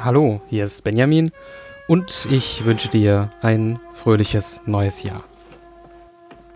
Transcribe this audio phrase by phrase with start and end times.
[0.00, 1.32] Hallo, hier ist Benjamin
[1.88, 5.24] und ich wünsche dir ein fröhliches neues Jahr.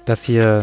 [0.04, 0.62] Das hier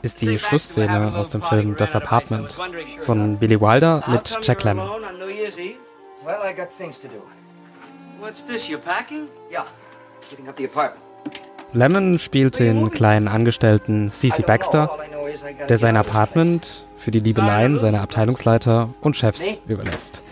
[0.00, 2.56] ist die Schlussszene aus dem Film Das Apartment
[3.02, 4.88] von Billy Wilder mit Jack Lemmon.
[4.88, 7.22] Well, I got things to do.
[8.18, 9.28] What's this, you packing?
[9.52, 9.66] Yeah,
[10.30, 11.04] getting up the apartment.
[11.74, 14.98] Lemon spielt den kleinen Angestellten CC Baxter,
[15.68, 20.22] der sein Apartment für die Liebeleien seiner Abteilungsleiter und Chefs überlässt,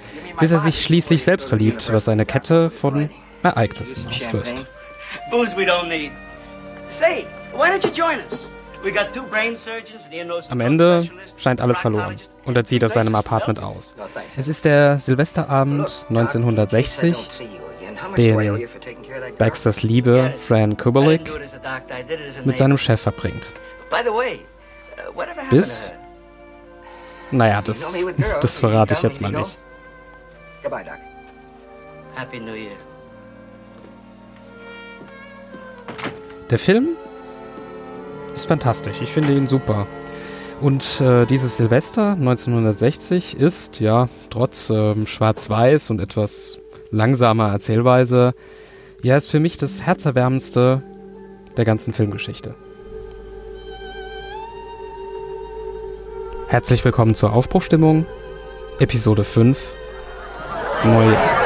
[0.41, 3.11] bis er sich schließlich selbst verliebt, was eine Kette von
[3.43, 4.67] Ereignissen auslöst.
[10.49, 13.95] Am Ende scheint alles verloren und er zieht aus seinem Apartment aus.
[14.37, 17.29] Es ist der Silvesterabend 1960,
[18.17, 18.69] den
[19.39, 21.31] Baxters Liebe, Fran Kubelik,
[22.45, 23.55] mit seinem Chef verbringt.
[25.51, 25.93] Bis-?
[27.31, 27.95] Naja, das,
[28.41, 29.57] das verrate ich jetzt mal nicht.
[30.63, 30.95] Goodbye, Doc.
[32.15, 32.77] Happy New Year.
[36.51, 36.91] Der Film
[38.35, 39.01] ist fantastisch.
[39.01, 39.87] Ich finde ihn super.
[40.61, 46.61] Und äh, dieses Silvester 1960 ist, ja, trotz ähm, Schwarz-Weiß und etwas
[46.91, 48.35] langsamer Erzählweise,
[49.03, 50.83] ja, ist für mich das herzerwärmendste
[51.57, 52.55] der ganzen Filmgeschichte.
[56.55, 58.07] Herzlich willkommen zur Aufbruchstimmung,
[58.79, 59.59] Episode 5,
[60.85, 61.44] Neujahr.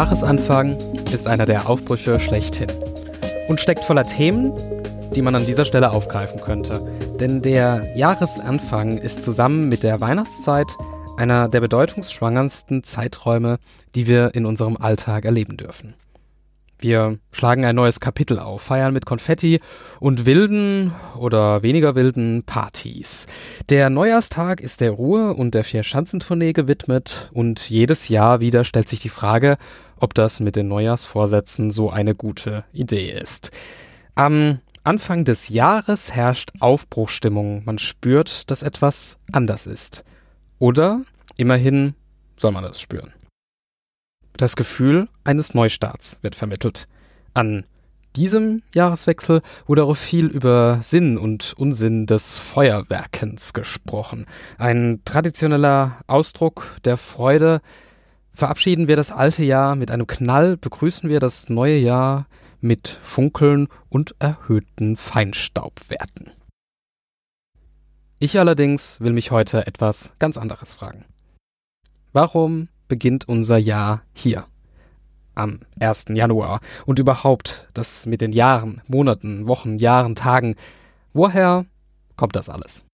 [0.00, 0.78] Jahresanfang
[1.12, 2.68] ist einer der Aufbrüche schlechthin
[3.48, 4.50] und steckt voller Themen,
[5.14, 6.80] die man an dieser Stelle aufgreifen könnte.
[7.20, 10.74] Denn der Jahresanfang ist zusammen mit der Weihnachtszeit
[11.18, 13.58] einer der bedeutungsschwangersten Zeiträume,
[13.94, 15.92] die wir in unserem Alltag erleben dürfen.
[16.80, 19.60] Wir schlagen ein neues Kapitel auf, feiern mit Konfetti
[19.98, 23.26] und wilden oder weniger wilden Partys.
[23.68, 29.00] Der Neujahrstag ist der Ruhe und der Vierschanzentournee gewidmet und jedes Jahr wieder stellt sich
[29.00, 29.58] die Frage,
[29.96, 33.50] ob das mit den Neujahrsvorsätzen so eine gute Idee ist.
[34.14, 37.62] Am Anfang des Jahres herrscht Aufbruchstimmung.
[37.66, 40.04] Man spürt, dass etwas anders ist.
[40.58, 41.02] Oder
[41.36, 41.94] immerhin
[42.36, 43.12] soll man das spüren.
[44.40, 46.88] Das Gefühl eines Neustarts wird vermittelt.
[47.34, 47.66] An
[48.16, 54.24] diesem Jahreswechsel wurde auch viel über Sinn und Unsinn des Feuerwerkens gesprochen.
[54.56, 57.60] Ein traditioneller Ausdruck der Freude.
[58.32, 62.26] Verabschieden wir das alte Jahr mit einem Knall, begrüßen wir das neue Jahr
[62.62, 66.32] mit Funkeln und erhöhten Feinstaubwerten.
[68.18, 71.04] Ich allerdings will mich heute etwas ganz anderes fragen.
[72.14, 74.44] Warum beginnt unser Jahr hier?
[75.34, 76.08] Am 1.
[76.10, 76.60] Januar.
[76.84, 80.56] Und überhaupt, das mit den Jahren, Monaten, Wochen, Jahren, Tagen.
[81.14, 81.64] Woher
[82.16, 82.84] kommt das alles?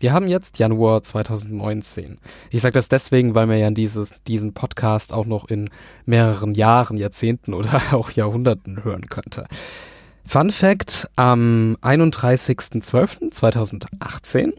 [0.00, 2.18] Wir haben jetzt Januar 2019.
[2.50, 5.70] Ich sage das deswegen, weil man ja dieses, diesen Podcast auch noch in
[6.04, 9.46] mehreren Jahren, Jahrzehnten oder auch Jahrhunderten hören könnte.
[10.26, 14.52] Fun Fact, am 31.12.2018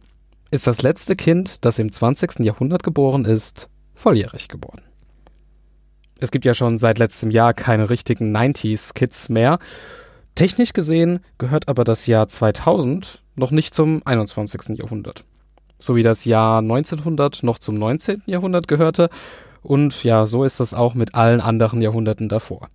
[0.52, 2.40] ist das letzte Kind, das im 20.
[2.40, 4.82] Jahrhundert geboren ist, volljährig geworden.
[6.20, 9.60] Es gibt ja schon seit letztem Jahr keine richtigen 90s-Kids mehr.
[10.36, 14.78] Technisch gesehen gehört aber das Jahr 2000 noch nicht zum 21.
[14.78, 15.24] Jahrhundert.
[15.80, 18.24] So wie das Jahr 1900 noch zum 19.
[18.26, 19.10] Jahrhundert gehörte.
[19.62, 22.70] Und ja, so ist das auch mit allen anderen Jahrhunderten davor.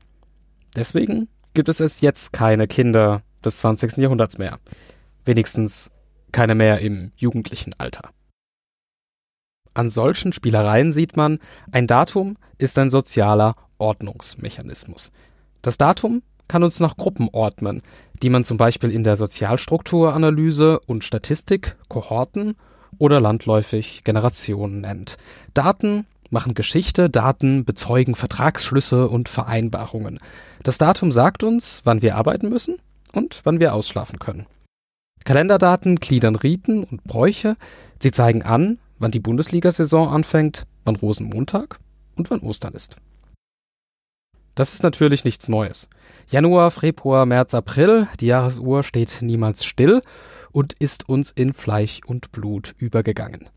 [0.74, 3.98] Deswegen gibt es erst jetzt keine Kinder des 20.
[3.98, 4.58] Jahrhunderts mehr.
[5.24, 5.90] Wenigstens
[6.34, 8.10] keine mehr im jugendlichen Alter.
[9.72, 11.38] An solchen Spielereien sieht man,
[11.72, 15.12] ein Datum ist ein sozialer Ordnungsmechanismus.
[15.62, 17.82] Das Datum kann uns nach Gruppen ordnen,
[18.22, 22.56] die man zum Beispiel in der Sozialstrukturanalyse und Statistik Kohorten
[22.98, 25.16] oder landläufig Generationen nennt.
[25.54, 30.18] Daten machen Geschichte, Daten bezeugen Vertragsschlüsse und Vereinbarungen.
[30.62, 32.76] Das Datum sagt uns, wann wir arbeiten müssen
[33.12, 34.46] und wann wir ausschlafen können.
[35.24, 37.56] Kalenderdaten gliedern Riten und Bräuche.
[38.00, 41.78] Sie zeigen an, wann die Bundesliga-Saison anfängt, wann Rosenmontag
[42.16, 42.96] und wann Ostern ist.
[44.54, 45.88] Das ist natürlich nichts Neues.
[46.30, 50.00] Januar, Februar, März, April, die Jahresuhr steht niemals still
[50.52, 53.48] und ist uns in Fleisch und Blut übergegangen.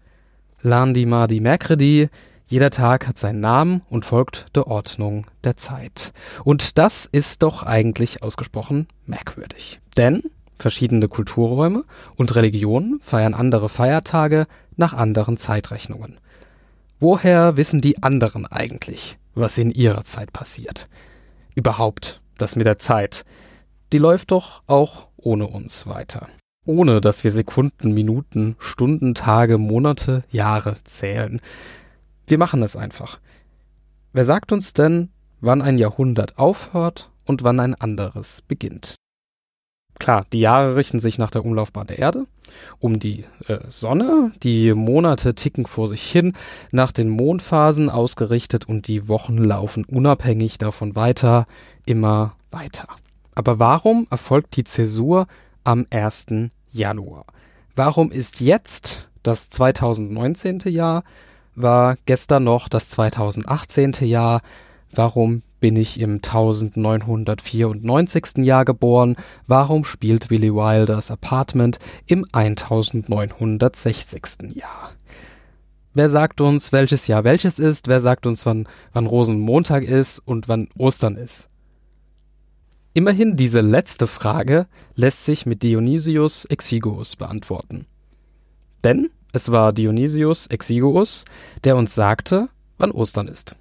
[0.61, 2.09] Lundi, Mardi, Mercredi,
[2.47, 6.13] jeder Tag hat seinen Namen und folgt der Ordnung der Zeit.
[6.43, 9.81] Und das ist doch eigentlich ausgesprochen merkwürdig.
[9.97, 10.23] Denn
[10.57, 11.83] verschiedene Kulturräume
[12.15, 16.19] und Religionen feiern andere Feiertage nach anderen Zeitrechnungen.
[16.99, 20.87] Woher wissen die anderen eigentlich, was in ihrer Zeit passiert?
[21.55, 23.25] Überhaupt, das mit der Zeit.
[23.93, 26.27] Die läuft doch auch ohne uns weiter
[26.67, 31.41] ohne dass wir Sekunden, Minuten, Stunden, Tage, Monate, Jahre zählen.
[32.27, 33.19] Wir machen es einfach.
[34.13, 35.09] Wer sagt uns denn,
[35.39, 38.95] wann ein Jahrhundert aufhört und wann ein anderes beginnt?
[39.99, 42.25] Klar, die Jahre richten sich nach der Umlaufbahn der Erde,
[42.79, 46.33] um die äh, Sonne, die Monate ticken vor sich hin,
[46.71, 51.47] nach den Mondphasen ausgerichtet und die Wochen laufen unabhängig davon weiter,
[51.85, 52.87] immer weiter.
[53.35, 55.27] Aber warum erfolgt die Zäsur
[55.67, 56.27] am 1.
[56.71, 57.25] Januar.
[57.75, 60.59] Warum ist jetzt das 2019.
[60.67, 61.03] Jahr?
[61.55, 63.93] War gestern noch das 2018.
[64.01, 64.41] Jahr?
[64.93, 68.45] Warum bin ich im 1994.
[68.45, 69.15] Jahr geboren?
[69.45, 74.55] Warum spielt Willy Wilders Apartment im 1960.
[74.55, 74.91] Jahr?
[75.93, 77.87] Wer sagt uns, welches Jahr welches ist?
[77.87, 81.49] Wer sagt uns, wann, wann Rosenmontag ist und wann Ostern ist?
[82.93, 87.85] Immerhin diese letzte Frage lässt sich mit Dionysius Exiguus beantworten.
[88.83, 91.25] Denn es war Dionysius Exiguus,
[91.63, 93.55] der uns sagte, wann Ostern ist.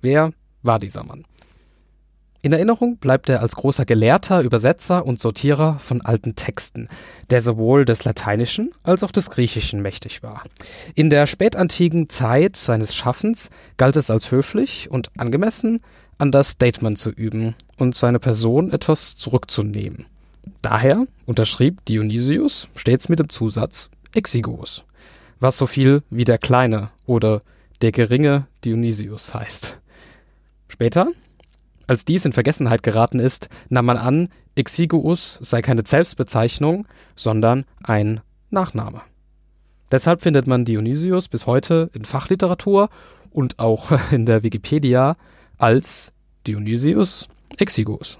[0.00, 0.32] Wer
[0.66, 1.24] war dieser Mann?
[2.42, 6.88] In Erinnerung bleibt er als großer Gelehrter, Übersetzer und Sortierer von alten Texten,
[7.30, 10.44] der sowohl des Lateinischen als auch des Griechischen mächtig war.
[10.94, 15.80] In der spätantiken Zeit seines Schaffens galt es als höflich und angemessen,
[16.18, 20.06] an das Statement zu üben und seine Person etwas zurückzunehmen.
[20.62, 24.84] Daher unterschrieb Dionysius stets mit dem Zusatz Exiguus,
[25.40, 27.42] was so viel wie der kleine oder
[27.82, 29.78] der geringe Dionysius heißt.
[30.68, 31.08] Später,
[31.86, 38.20] als dies in Vergessenheit geraten ist, nahm man an, Exiguus sei keine Selbstbezeichnung, sondern ein
[38.50, 39.02] Nachname.
[39.92, 42.88] Deshalb findet man Dionysius bis heute in Fachliteratur
[43.30, 45.16] und auch in der Wikipedia
[45.58, 46.12] als
[46.46, 47.28] Dionysius
[47.58, 48.18] Exiguus.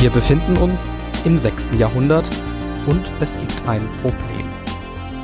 [0.00, 0.86] Wir befinden uns
[1.24, 1.70] im 6.
[1.76, 2.24] Jahrhundert
[2.86, 4.48] und es gibt ein Problem.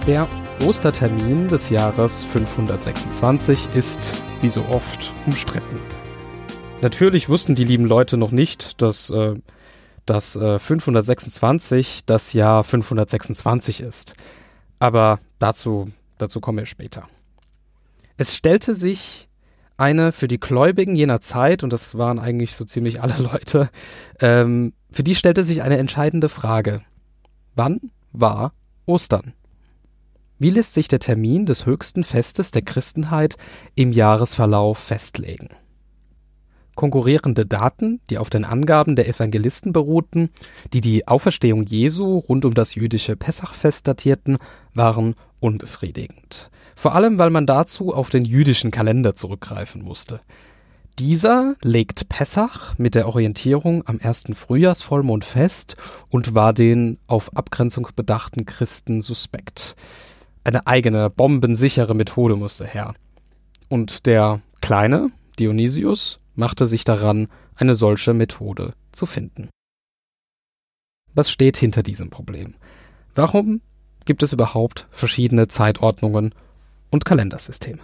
[0.04, 0.28] Der
[0.66, 5.78] Ostertermin des Jahres 526 ist, wie so oft, umstritten.
[6.82, 9.36] Natürlich wussten die lieben Leute noch nicht, dass, äh,
[10.06, 14.14] dass äh, 526 das Jahr 526 ist.
[14.80, 15.84] Aber dazu,
[16.18, 17.06] dazu kommen wir später.
[18.16, 19.28] Es stellte sich
[19.76, 23.70] eine für die Gläubigen jener Zeit, und das waren eigentlich so ziemlich alle Leute,
[24.20, 26.82] ähm, für die stellte sich eine entscheidende Frage.
[27.54, 27.80] Wann
[28.12, 28.52] war
[28.86, 29.32] Ostern?
[30.38, 33.36] Wie lässt sich der Termin des höchsten Festes der Christenheit
[33.74, 35.48] im Jahresverlauf festlegen?
[36.74, 40.30] Konkurrierende Daten, die auf den Angaben der Evangelisten beruhten,
[40.72, 44.38] die die Auferstehung Jesu rund um das jüdische Pessachfest datierten,
[44.74, 50.20] waren unbefriedigend vor allem weil man dazu auf den jüdischen Kalender zurückgreifen musste.
[50.98, 55.76] Dieser legt Pessach mit der Orientierung am ersten Frühjahrsvollmond fest
[56.08, 59.74] und war den auf Abgrenzung bedachten Christen suspekt.
[60.44, 62.94] Eine eigene, bombensichere Methode musste her.
[63.68, 69.50] Und der kleine Dionysius machte sich daran, eine solche Methode zu finden.
[71.14, 72.54] Was steht hinter diesem Problem?
[73.14, 73.60] Warum
[74.04, 76.34] gibt es überhaupt verschiedene Zeitordnungen
[76.90, 77.80] und Kalendersysteme.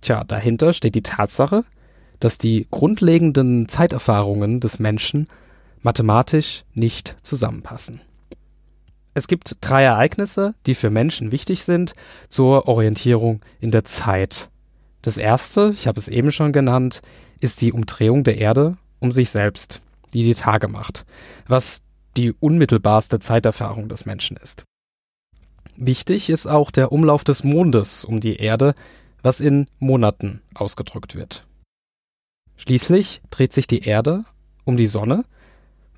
[0.00, 1.64] Tja, dahinter steht die Tatsache,
[2.18, 5.26] dass die grundlegenden Zeiterfahrungen des Menschen
[5.82, 8.00] mathematisch nicht zusammenpassen.
[9.14, 11.94] Es gibt drei Ereignisse, die für Menschen wichtig sind
[12.28, 14.49] zur Orientierung in der Zeit.
[15.02, 17.02] Das erste, ich habe es eben schon genannt,
[17.40, 19.80] ist die Umdrehung der Erde um sich selbst,
[20.12, 21.06] die die Tage macht,
[21.46, 21.84] was
[22.16, 24.64] die unmittelbarste Zeiterfahrung des Menschen ist.
[25.76, 28.74] Wichtig ist auch der Umlauf des Mondes um die Erde,
[29.22, 31.46] was in Monaten ausgedrückt wird.
[32.56, 34.24] Schließlich dreht sich die Erde
[34.64, 35.24] um die Sonne,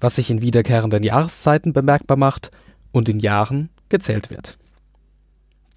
[0.01, 2.53] was sich in wiederkehrenden Jahreszeiten bemerkbar macht
[2.93, 4.59] und in Jahren gezählt wird.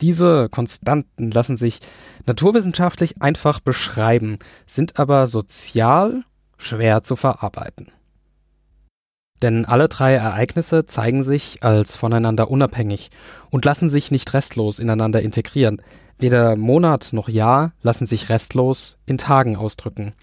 [0.01, 1.79] Diese Konstanten lassen sich
[2.25, 6.23] naturwissenschaftlich einfach beschreiben, sind aber sozial
[6.57, 7.91] schwer zu verarbeiten.
[9.41, 13.11] Denn alle drei Ereignisse zeigen sich als voneinander unabhängig
[13.49, 15.81] und lassen sich nicht restlos ineinander integrieren.
[16.17, 20.13] Weder Monat noch Jahr lassen sich restlos in Tagen ausdrücken.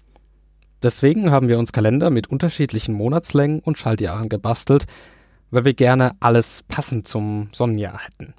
[0.81, 4.85] Deswegen haben wir uns Kalender mit unterschiedlichen Monatslängen und Schaltjahren gebastelt,
[5.51, 8.33] weil wir gerne alles passend zum Sonnenjahr hätten.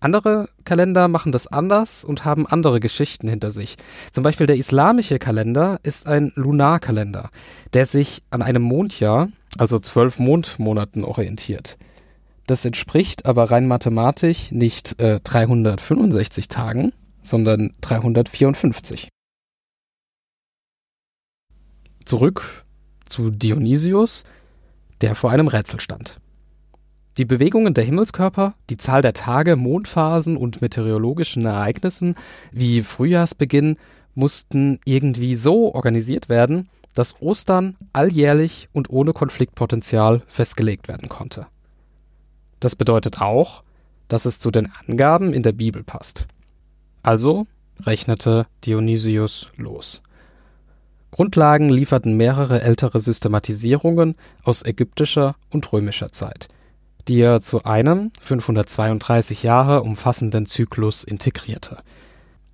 [0.00, 3.76] Andere Kalender machen das anders und haben andere Geschichten hinter sich.
[4.12, 7.30] Zum Beispiel der islamische Kalender ist ein Lunarkalender,
[7.72, 11.78] der sich an einem Mondjahr, also zwölf Mondmonaten, orientiert.
[12.46, 19.08] Das entspricht aber rein mathematisch nicht äh, 365 Tagen, sondern 354.
[22.04, 22.64] Zurück
[23.08, 24.24] zu Dionysius,
[25.00, 26.20] der vor einem Rätsel stand.
[27.18, 32.14] Die Bewegungen der Himmelskörper, die Zahl der Tage, Mondphasen und meteorologischen Ereignissen
[32.52, 33.78] wie Frühjahrsbeginn
[34.14, 41.46] mussten irgendwie so organisiert werden, dass Ostern alljährlich und ohne Konfliktpotenzial festgelegt werden konnte.
[42.60, 43.62] Das bedeutet auch,
[44.08, 46.26] dass es zu den Angaben in der Bibel passt.
[47.02, 47.46] Also
[47.80, 50.02] rechnete Dionysius los.
[51.10, 56.48] Grundlagen lieferten mehrere ältere Systematisierungen aus ägyptischer und römischer Zeit,
[57.08, 61.78] er zu einem 532 Jahre umfassenden Zyklus integrierte.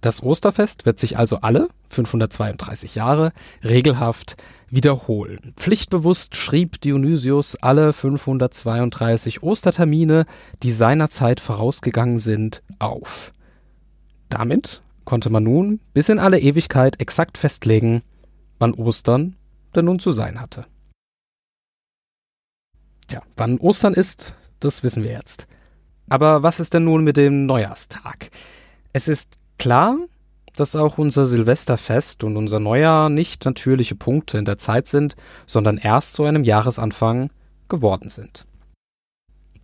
[0.02, 3.32] Das Osterfest wird sich also alle 532 Jahre
[3.64, 4.36] regelhaft
[4.68, 5.54] wiederholen.
[5.56, 10.26] Pflichtbewusst schrieb Dionysius alle 532 Ostertermine,
[10.62, 13.32] die seinerzeit vorausgegangen sind, auf.
[14.28, 18.02] Damit konnte man nun bis in alle Ewigkeit exakt festlegen,
[18.58, 19.36] wann Ostern
[19.74, 20.66] denn nun zu sein hatte.
[23.08, 25.46] Tja, wann Ostern ist, das wissen wir jetzt.
[26.08, 28.30] Aber was ist denn nun mit dem Neujahrstag?
[28.92, 29.96] Es ist klar,
[30.54, 35.16] dass auch unser Silvesterfest und unser Neujahr nicht natürliche Punkte in der Zeit sind,
[35.46, 37.30] sondern erst zu einem Jahresanfang
[37.68, 38.46] geworden sind.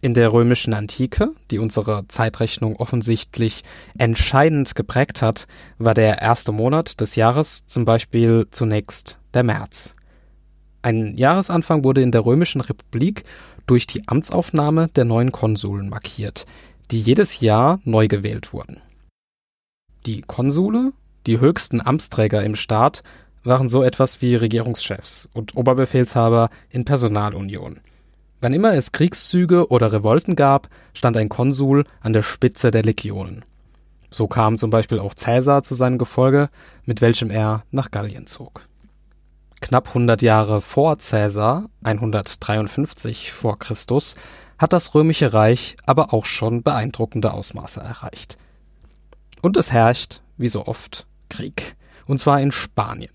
[0.00, 3.64] In der römischen Antike, die unsere Zeitrechnung offensichtlich
[3.98, 9.94] entscheidend geprägt hat, war der erste Monat des Jahres zum Beispiel zunächst der März.
[10.82, 13.24] Ein Jahresanfang wurde in der römischen Republik
[13.68, 16.46] durch die Amtsaufnahme der neuen Konsuln markiert,
[16.90, 18.80] die jedes Jahr neu gewählt wurden.
[20.06, 20.92] Die Konsule,
[21.26, 23.02] die höchsten Amtsträger im Staat,
[23.44, 27.80] waren so etwas wie Regierungschefs und Oberbefehlshaber in Personalunion.
[28.40, 33.44] Wann immer es Kriegszüge oder Revolten gab, stand ein Konsul an der Spitze der Legionen.
[34.10, 36.48] So kam zum Beispiel auch Caesar zu seinem Gefolge,
[36.84, 38.62] mit welchem er nach Gallien zog
[39.60, 44.14] Knapp 100 Jahre vor Caesar, 153 vor Christus,
[44.58, 48.38] hat das römische Reich aber auch schon beeindruckende Ausmaße erreicht.
[49.42, 53.12] Und es herrscht, wie so oft, Krieg, und zwar in Spanien.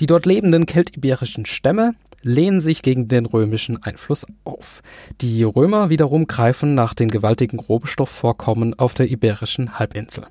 [0.00, 4.82] Die dort lebenden keltiberischen Stämme lehnen sich gegen den römischen Einfluss auf.
[5.20, 10.26] Die Römer wiederum greifen nach den gewaltigen Rohstoffvorkommen auf der iberischen Halbinsel.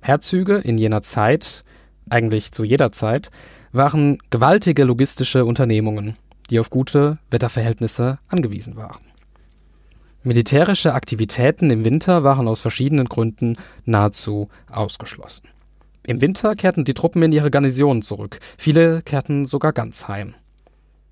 [0.00, 1.64] Herzüge in jener Zeit,
[2.08, 3.30] eigentlich zu jeder Zeit,
[3.72, 6.16] waren gewaltige logistische Unternehmungen,
[6.50, 9.02] die auf gute Wetterverhältnisse angewiesen waren.
[10.22, 15.48] Militärische Aktivitäten im Winter waren aus verschiedenen Gründen nahezu ausgeschlossen.
[16.06, 20.34] Im Winter kehrten die Truppen in ihre Garnisonen zurück, viele kehrten sogar ganz heim.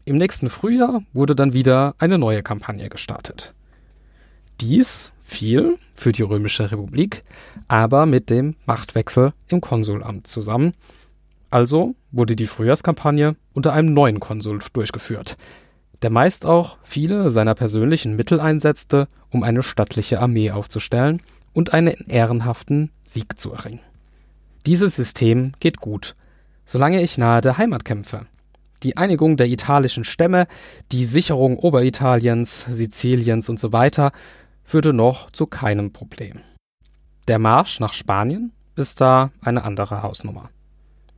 [0.05, 3.53] Im nächsten Frühjahr wurde dann wieder eine neue Kampagne gestartet.
[4.61, 7.25] Dies fiel für die Römische Republik
[7.69, 10.73] aber mit dem Machtwechsel im Konsulamt zusammen,
[11.51, 15.37] also wurde die Frühjahrskampagne unter einem neuen Konsul durchgeführt,
[16.03, 21.95] der meist auch viele seiner persönlichen Mittel einsetzte, um eine stattliche Armee aufzustellen und einen
[22.09, 23.81] ehrenhaften Sieg zu erringen.
[24.67, 26.17] Dieses System geht gut,
[26.65, 28.27] solange ich nahe der Heimat kämpfe.
[28.83, 30.47] Die Einigung der italischen Stämme,
[30.93, 34.13] die Sicherung Oberitaliens, Siziliens und so weiter
[34.65, 36.41] führte noch zu keinem Problem.
[37.29, 40.49] Der Marsch nach Spanien ist da eine andere Hausnummer.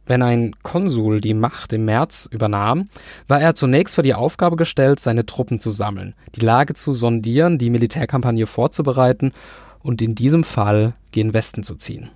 [0.09, 2.89] Wenn ein Konsul die Macht im März übernahm,
[3.29, 7.59] war er zunächst vor die Aufgabe gestellt, seine Truppen zu sammeln, die Lage zu sondieren,
[7.59, 9.33] die Militärkampagne vorzubereiten
[9.81, 12.09] und in diesem Fall gen Westen zu ziehen.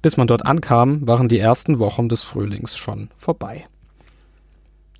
[0.00, 3.66] Bis man dort ankam, waren die ersten Wochen des Frühlings schon vorbei.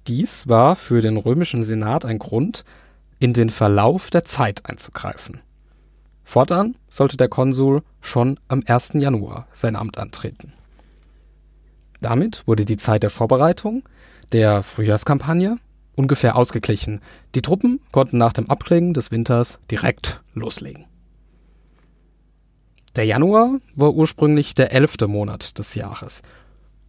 [0.07, 2.67] Dies war für den römischen Senat ein Grund,
[3.19, 5.41] in den Verlauf der Zeit einzugreifen.
[6.23, 8.93] Fortan sollte der Konsul schon am 1.
[8.95, 10.53] Januar sein Amt antreten.
[12.01, 13.83] Damit wurde die Zeit der Vorbereitung
[14.33, 15.57] der Frühjahrskampagne
[15.95, 17.01] ungefähr ausgeglichen.
[17.35, 20.85] Die Truppen konnten nach dem Abklingen des Winters direkt loslegen.
[22.95, 26.23] Der Januar war ursprünglich der elfte Monat des Jahres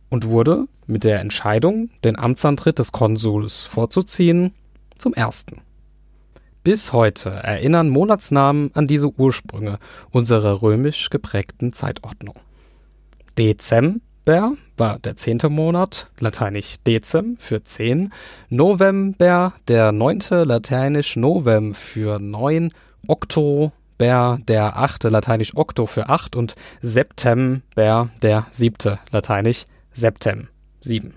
[0.09, 4.53] und wurde mit der Entscheidung, den Amtsantritt des Konsuls vorzuziehen,
[4.97, 5.61] zum ersten.
[6.63, 9.79] Bis heute erinnern Monatsnamen an diese Ursprünge
[10.11, 12.35] unserer römisch geprägten Zeitordnung.
[13.37, 18.13] Dezember war der zehnte Monat, lateinisch Dezem für zehn,
[18.49, 22.71] November der neunte, lateinisch Novem für neun,
[23.07, 30.47] Oktober der achte, lateinisch Octo für acht und September der siebte, lateinisch Septem,
[30.79, 31.15] sieben.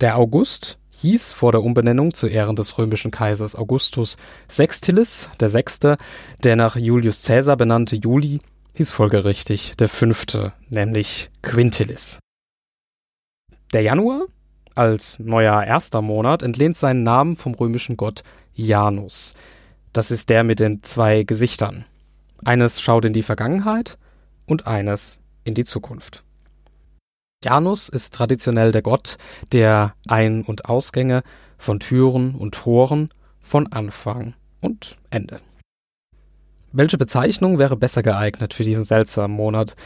[0.00, 4.16] Der August hieß vor der Umbenennung zu Ehren des römischen Kaisers Augustus
[4.48, 5.96] Sextilis, der Sechste,
[6.42, 8.40] der nach Julius Caesar benannte Juli
[8.74, 12.18] hieß folgerichtig der Fünfte, nämlich Quintilis.
[13.72, 14.26] Der Januar
[14.74, 18.22] als neuer erster Monat entlehnt seinen Namen vom römischen Gott
[18.54, 19.34] Janus.
[19.92, 21.84] Das ist der mit den zwei Gesichtern.
[22.44, 23.96] Eines schaut in die Vergangenheit
[24.46, 26.24] und eines in die Zukunft.
[27.44, 29.18] Janus ist traditionell der Gott
[29.52, 31.22] der Ein- und Ausgänge
[31.58, 35.40] von Türen und Toren von Anfang und Ende.
[36.76, 39.76] Welche Bezeichnung wäre besser geeignet für diesen seltsamen Monat,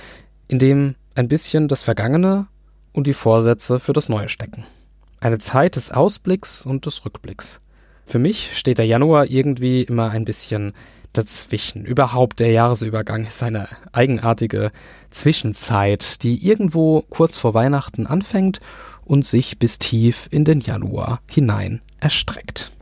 [0.49, 2.47] in dem ein bisschen das Vergangene
[2.95, 4.64] und die Vorsätze für das Neue stecken?
[5.21, 7.59] Eine Zeit des Ausblicks und des Rückblicks.
[8.07, 10.73] Für mich steht der Januar irgendwie immer ein bisschen
[11.12, 11.85] dazwischen.
[11.85, 14.73] Überhaupt der Jahresübergang ist eine eigenartige
[15.11, 18.60] Zwischenzeit, die irgendwo kurz vor Weihnachten anfängt
[19.04, 22.77] und sich bis tief in den Januar hinein erstreckt.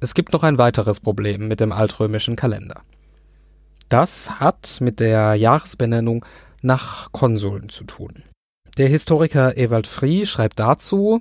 [0.00, 2.82] Es gibt noch ein weiteres Problem mit dem altrömischen Kalender.
[3.88, 6.24] Das hat mit der Jahresbenennung
[6.60, 8.22] nach Konsuln zu tun.
[8.76, 11.20] Der Historiker Ewald Frie schreibt dazu,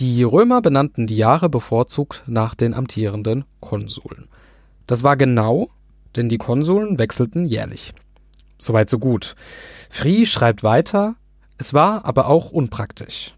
[0.00, 4.28] die Römer benannten die Jahre bevorzugt nach den amtierenden Konsuln.
[4.86, 5.68] Das war genau,
[6.14, 7.94] denn die Konsuln wechselten jährlich.
[8.58, 9.34] Soweit so gut.
[9.88, 11.14] Frie schreibt weiter,
[11.56, 13.34] es war aber auch unpraktisch.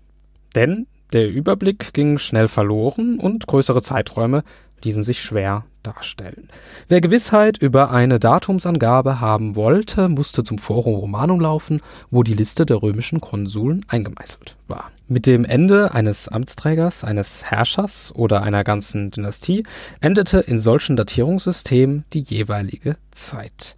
[0.57, 4.45] Denn der Überblick ging schnell verloren und größere Zeiträume
[4.85, 6.49] ließen sich schwer darstellen.
[6.89, 12.67] Wer Gewissheit über eine Datumsangabe haben wollte, musste zum Forum Romanum laufen, wo die Liste
[12.67, 14.91] der römischen Konsuln eingemeißelt war.
[15.09, 19.65] Mit dem Ende eines Amtsträgers, eines Herrschers oder einer ganzen Dynastie
[20.01, 23.77] endete in solchen Datierungssystemen die jeweilige Zeit.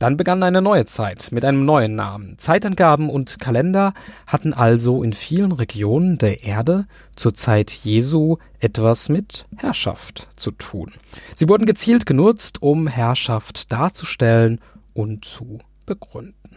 [0.00, 2.38] Dann begann eine neue Zeit mit einem neuen Namen.
[2.38, 3.92] Zeitangaben und Kalender
[4.26, 6.86] hatten also in vielen Regionen der Erde
[7.16, 10.90] zur Zeit Jesu etwas mit Herrschaft zu tun.
[11.36, 14.62] Sie wurden gezielt genutzt, um Herrschaft darzustellen
[14.94, 16.56] und zu begründen.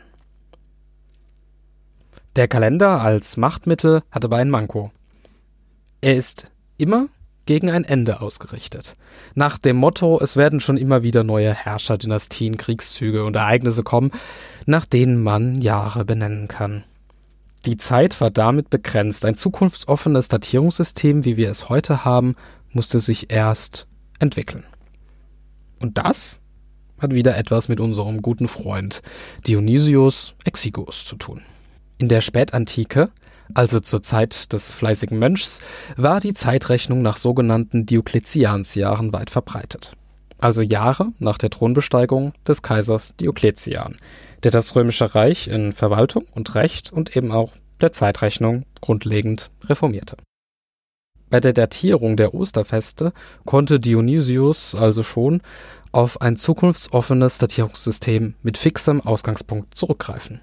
[2.37, 4.91] Der Kalender als Machtmittel hatte aber ein Manko.
[5.99, 7.07] Er ist immer
[7.45, 8.95] gegen ein Ende ausgerichtet.
[9.35, 14.11] Nach dem Motto, es werden schon immer wieder neue Herrscher, Dynastien, Kriegszüge und Ereignisse kommen,
[14.65, 16.83] nach denen man Jahre benennen kann.
[17.65, 19.25] Die Zeit war damit begrenzt.
[19.25, 22.35] Ein zukunftsoffenes Datierungssystem, wie wir es heute haben,
[22.71, 23.87] musste sich erst
[24.19, 24.65] entwickeln.
[25.79, 26.39] Und das
[26.99, 29.01] hat wieder etwas mit unserem guten Freund
[29.47, 31.41] Dionysius Exiguus zu tun.
[31.97, 33.05] In der Spätantike
[33.53, 35.61] also zur Zeit des fleißigen Mönchs,
[35.97, 39.91] war die Zeitrechnung nach sogenannten Diokletiansjahren weit verbreitet.
[40.39, 43.97] Also Jahre nach der Thronbesteigung des Kaisers Diokletian,
[44.43, 50.17] der das römische Reich in Verwaltung und Recht und eben auch der Zeitrechnung grundlegend reformierte.
[51.29, 53.13] Bei der Datierung der Osterfeste
[53.45, 55.41] konnte Dionysius also schon
[55.91, 60.41] auf ein zukunftsoffenes Datierungssystem mit fixem Ausgangspunkt zurückgreifen.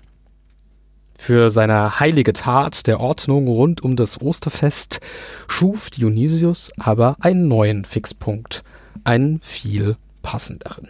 [1.22, 5.00] Für seine heilige Tat der Ordnung rund um das Osterfest
[5.48, 8.64] schuf Dionysius aber einen neuen Fixpunkt,
[9.04, 10.88] einen viel passenderen.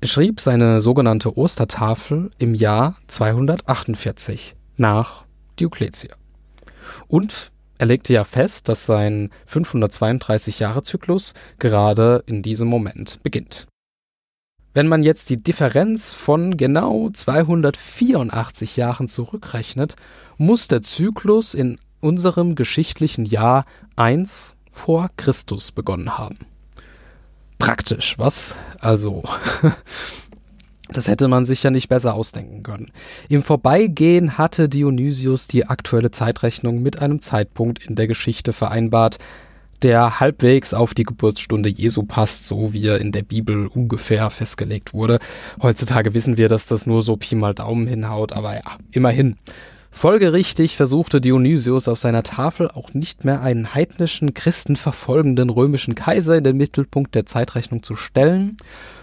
[0.00, 5.26] Er schrieb seine sogenannte Ostertafel im Jahr 248 nach
[5.60, 6.16] Diokletian.
[7.06, 13.66] Und er legte ja fest, dass sein 532 Jahre Zyklus gerade in diesem Moment beginnt.
[14.74, 19.94] Wenn man jetzt die Differenz von genau 284 Jahren zurückrechnet,
[20.36, 26.38] muss der Zyklus in unserem geschichtlichen Jahr 1 vor Christus begonnen haben.
[27.60, 28.56] Praktisch, was?
[28.80, 29.22] Also,
[30.88, 32.90] das hätte man sich ja nicht besser ausdenken können.
[33.28, 39.18] Im Vorbeigehen hatte Dionysius die aktuelle Zeitrechnung mit einem Zeitpunkt in der Geschichte vereinbart,
[39.84, 44.94] der halbwegs auf die Geburtsstunde Jesu passt, so wie er in der Bibel ungefähr festgelegt
[44.94, 45.18] wurde.
[45.62, 49.36] Heutzutage wissen wir, dass das nur so Pi mal Daumen hinhaut, aber ja, immerhin.
[49.90, 56.42] Folgerichtig versuchte Dionysius auf seiner Tafel auch nicht mehr einen heidnischen, christenverfolgenden römischen Kaiser in
[56.42, 58.56] den Mittelpunkt der Zeitrechnung zu stellen,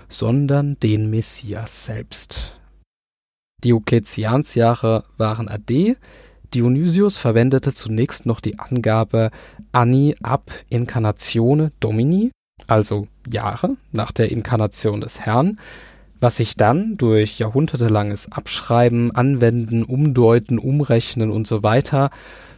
[0.09, 2.59] sondern den Messias selbst.
[3.63, 5.95] Diokletiansjahre waren AD,
[6.53, 9.31] Dionysius verwendete zunächst noch die Angabe
[9.71, 12.31] anni ab incarnatione Domini,
[12.67, 15.59] also Jahre nach der Inkarnation des Herrn,
[16.19, 22.11] was sich dann durch jahrhundertelanges Abschreiben, Anwenden, Umdeuten, Umrechnen und so weiter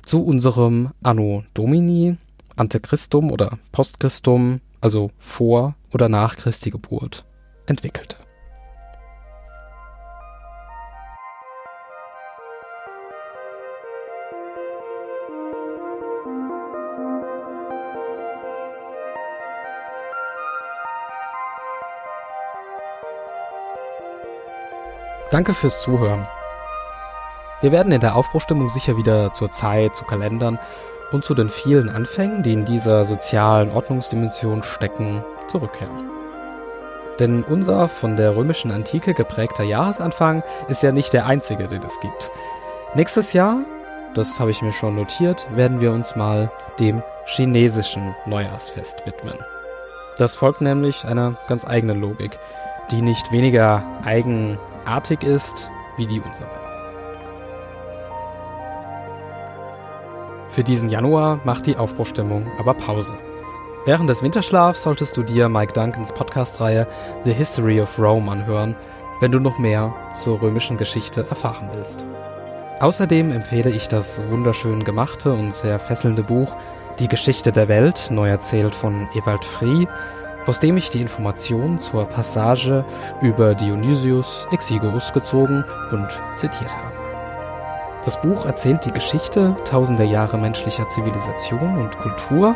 [0.06, 2.18] zu unserem Anno Domini,
[2.56, 7.26] Ante Christum oder Post Christum, also vor oder nach Christi Geburt,
[7.68, 8.23] entwickelte.
[25.34, 26.28] Danke fürs Zuhören.
[27.62, 30.60] Wir werden in der Aufbruchstimmung sicher wieder zur Zeit, zu Kalendern
[31.12, 36.12] und zu den vielen Anfängen, die in dieser sozialen Ordnungsdimension stecken, zurückkehren.
[37.18, 42.00] Denn unser von der römischen Antike geprägter Jahresanfang ist ja nicht der einzige, den es
[42.00, 42.30] gibt.
[42.94, 43.58] Nächstes Jahr,
[44.14, 49.40] das habe ich mir schon notiert, werden wir uns mal dem chinesischen Neujahrsfest widmen.
[50.20, 52.38] Das folgt nämlich einer ganz eigenen Logik,
[52.92, 56.50] die nicht weniger eigen artig ist wie die unsere.
[60.50, 63.14] Für diesen Januar macht die Aufbruchstimmung aber Pause.
[63.86, 66.88] Während des Winterschlafs solltest du dir Mike Duncans Podcast-Reihe
[67.26, 68.76] The History of Rome anhören,
[69.20, 72.06] wenn du noch mehr zur römischen Geschichte erfahren willst.
[72.80, 76.56] Außerdem empfehle ich das wunderschön gemachte und sehr fesselnde Buch
[77.00, 79.88] Die Geschichte der Welt, neu erzählt von Ewald Frie,
[80.46, 82.86] aus dem ich die Informationen zur Passage
[83.22, 87.04] über Dionysius Exiguus gezogen und zitiert habe.
[88.06, 92.56] Das Buch erzählt die Geschichte tausender Jahre menschlicher Zivilisation und Kultur,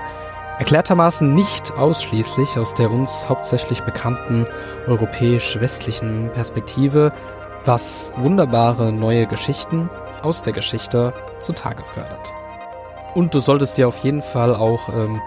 [0.59, 4.45] erklärtermaßen nicht ausschließlich aus der uns hauptsächlich bekannten
[4.87, 7.13] europäisch-westlichen Perspektive,
[7.63, 9.89] was wunderbare neue Geschichten
[10.21, 12.33] aus der Geschichte zutage fördert.
[13.13, 15.21] Und du solltest dir auf jeden Fall auch ähm,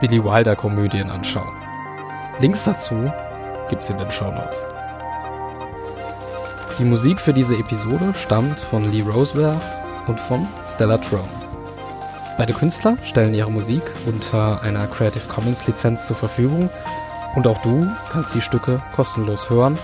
[0.00, 1.54] Billy Wilder Komödien anschauen.
[2.38, 3.10] Links dazu
[3.70, 4.66] gibt's in den Show Notes.
[6.78, 9.62] Die Musik für diese Episode stammt von Lee Roseworth
[10.06, 11.28] und von Stella Trone.
[12.36, 16.68] Beide Künstler stellen ihre Musik unter einer Creative Commons Lizenz zur Verfügung
[17.36, 19.78] und auch du kannst die Stücke kostenlos hören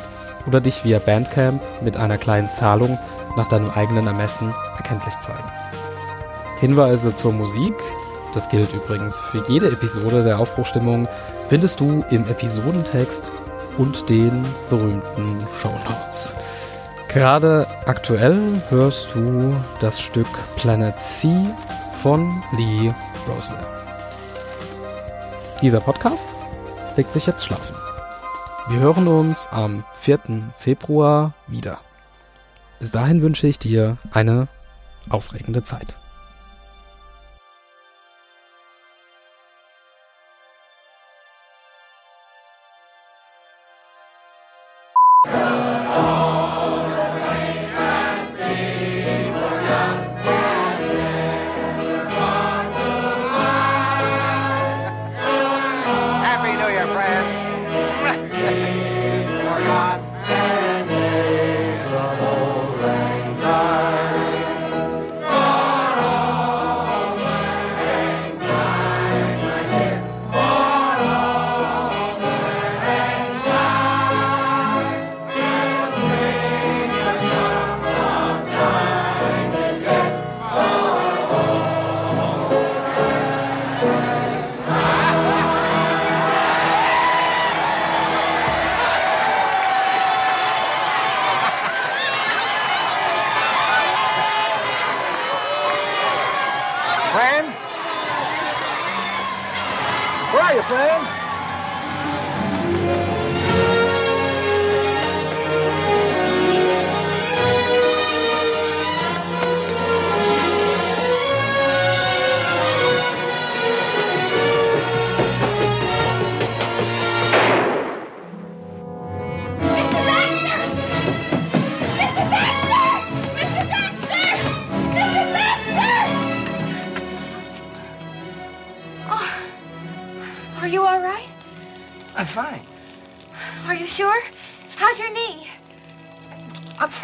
[0.46, 2.98] oder dich via Bandcamp mit einer kleinen Zahlung
[3.38, 5.50] nach deinem eigenen Ermessen erkenntlich zeigen.
[6.60, 7.74] Hinweise zur Musik,
[8.34, 11.08] das gilt übrigens für jede Episode der Aufbruchstimmung,
[11.52, 13.24] findest du im Episodentext
[13.76, 16.32] und den berühmten Show Notes.
[17.08, 21.28] Gerade aktuell hörst du das Stück Planet C
[22.00, 22.90] von Lee
[23.28, 23.66] Roosevelt.
[25.60, 26.26] Dieser Podcast
[26.96, 27.76] legt sich jetzt schlafen.
[28.70, 30.20] Wir hören uns am 4.
[30.56, 31.80] Februar wieder.
[32.80, 34.48] Bis dahin wünsche ich dir eine
[35.10, 35.96] aufregende Zeit.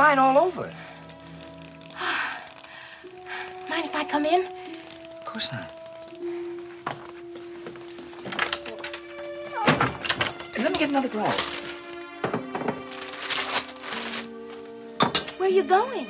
[0.09, 0.62] I'm all over.
[3.68, 4.47] Mind if I come in?
[4.47, 5.71] Of course not.
[10.57, 11.38] Let me get another glass.
[15.37, 16.07] Where are you going?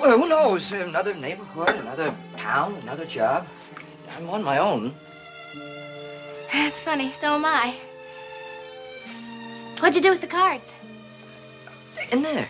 [0.00, 0.72] Well, who knows?
[0.72, 3.46] Another neighborhood, another town, another job.
[4.16, 4.94] I'm on my own.
[6.50, 7.12] That's funny.
[7.20, 7.76] So am I.
[9.78, 10.72] What'd you do with the cards?
[12.10, 12.48] In there.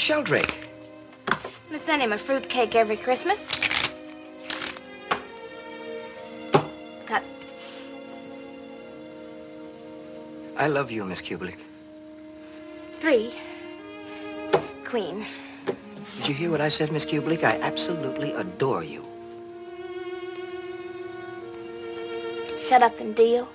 [0.00, 0.54] Sheldrake?
[1.28, 3.46] I'm gonna send him a fruitcake every Christmas.
[7.06, 7.22] Got
[10.56, 11.58] I love you, Miss Kubelik.
[12.98, 13.34] three.
[14.86, 15.26] Queen.
[16.16, 17.44] Did you hear what I said, Miss Kubelik?
[17.44, 19.04] I absolutely adore you.
[22.66, 23.48] Shut up and deal.